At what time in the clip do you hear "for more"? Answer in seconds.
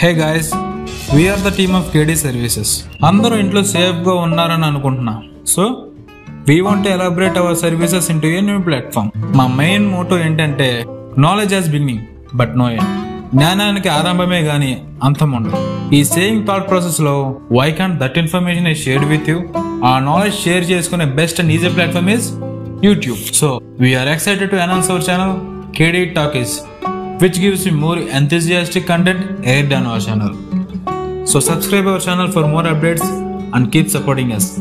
32.30-32.62